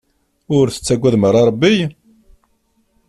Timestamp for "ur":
0.57-0.65